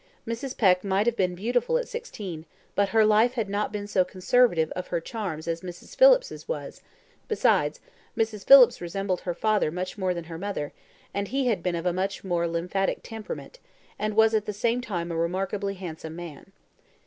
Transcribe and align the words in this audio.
Mrs. 0.27 0.57
Peck 0.57 0.83
might 0.83 1.05
have 1.05 1.15
been 1.15 1.35
beautiful 1.35 1.77
at 1.77 1.87
sixteen, 1.87 2.47
but 2.73 2.89
her 2.89 3.05
life 3.05 3.33
had 3.33 3.47
not 3.47 3.71
been 3.71 3.85
so 3.85 4.03
conservative 4.03 4.71
of 4.71 4.87
her 4.87 4.99
charms 4.99 5.47
as 5.47 5.61
Mrs. 5.61 5.95
Phillips's 5.95 6.47
was; 6.47 6.81
besides, 7.27 7.79
Mrs. 8.17 8.43
Phillips 8.43 8.81
resembled 8.81 9.21
her 9.21 9.35
father 9.35 9.69
much 9.69 9.99
more 9.99 10.15
than 10.15 10.23
her 10.23 10.39
mother, 10.39 10.73
and 11.13 11.27
he 11.27 11.45
had 11.49 11.61
been 11.61 11.75
of 11.75 11.85
a 11.85 11.93
much 11.93 12.23
more 12.23 12.47
lymphatic 12.47 13.03
temperament, 13.03 13.59
and 13.99 14.15
was 14.15 14.33
at 14.33 14.47
the 14.47 14.53
same 14.53 14.81
time 14.81 15.11
a 15.11 15.15
remarkably 15.15 15.75
handsome 15.75 16.15
man. 16.15 16.51